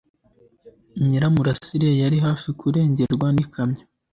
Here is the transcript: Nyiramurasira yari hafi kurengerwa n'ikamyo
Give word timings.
Nyiramurasira 1.05 1.89
yari 2.01 2.17
hafi 2.25 2.47
kurengerwa 2.59 3.27
n'ikamyo 3.35 3.83